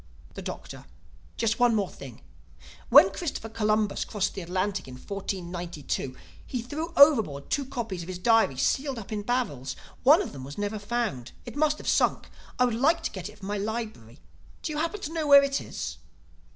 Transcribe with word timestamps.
The 0.33 0.41
Doctor: 0.41 0.85
"Just 1.37 1.59
one 1.59 1.75
more 1.75 1.87
thing: 1.91 2.23
when 2.89 3.11
Christopher 3.11 3.49
Columbus 3.49 4.03
crossed 4.03 4.33
the 4.33 4.41
Atlantic 4.41 4.87
in 4.87 4.95
1492, 4.95 6.15
he 6.43 6.63
threw 6.63 6.91
overboard 6.97 7.51
two 7.51 7.63
copies 7.65 8.01
of 8.01 8.07
his 8.07 8.17
diary 8.17 8.57
sealed 8.57 8.97
up 8.97 9.11
in 9.11 9.21
barrels. 9.21 9.75
One 10.01 10.23
of 10.23 10.31
them 10.31 10.43
was 10.43 10.57
never 10.57 10.79
found. 10.79 11.33
It 11.45 11.55
must 11.55 11.77
have 11.77 11.87
sunk. 11.87 12.31
I 12.57 12.65
would 12.65 12.73
like 12.73 13.03
to 13.03 13.11
get 13.11 13.29
it 13.29 13.37
for 13.37 13.45
my 13.45 13.59
library. 13.59 14.17
Do 14.63 14.71
you 14.71 14.79
happen 14.79 15.01
to 15.01 15.13
know 15.13 15.27
where 15.27 15.43
it 15.43 15.61
is?" 15.61 15.97